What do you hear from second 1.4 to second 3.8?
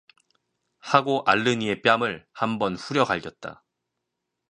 이의 뺨을 한 번 후려갈겼다.